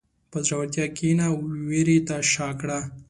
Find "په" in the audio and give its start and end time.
0.31-0.37